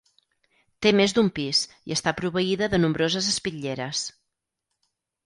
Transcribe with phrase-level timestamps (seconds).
[0.85, 1.59] Té més d'un pis
[1.91, 4.03] i està proveïda de nombroses espitlleres.